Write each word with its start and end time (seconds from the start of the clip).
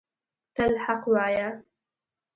تل 0.55 0.73
حق 0.85 1.03
وایه 1.13 1.49